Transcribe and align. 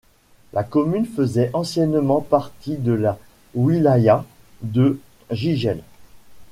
La 0.53 0.63
commune 0.63 1.05
faisait 1.05 1.51
anciennement 1.53 2.21
partie 2.21 2.75
de 2.75 2.91
la 2.91 3.19
wilaya 3.53 4.25
de 4.63 4.99
Jijel. 5.29 5.83